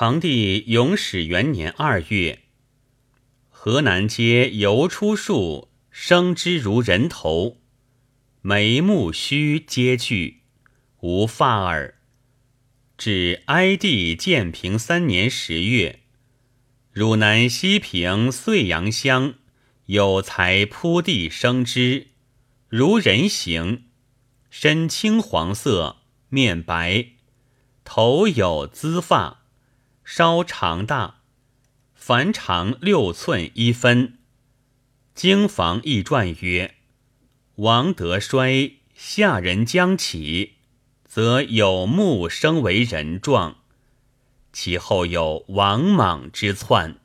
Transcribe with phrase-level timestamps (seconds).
[0.00, 2.42] 成帝永始元年二月，
[3.48, 7.56] 河南街游出树，生之如人头，
[8.40, 10.42] 眉目须皆具，
[11.00, 11.96] 无发耳。
[12.96, 15.98] 至哀帝建平三年十月，
[16.92, 19.34] 汝南西平遂阳乡
[19.86, 22.06] 有才铺地生之，
[22.68, 23.86] 如人形，
[24.48, 27.06] 身青黄色，面白，
[27.82, 29.38] 头有缁发。
[30.10, 31.16] 稍长大，
[31.94, 34.16] 凡长六寸一分。
[35.14, 36.76] 经房易传曰
[37.56, 40.54] ：“王德衰，下人将起，
[41.04, 43.58] 则有木生为人状。
[44.50, 46.98] 其后有王莽之篡。”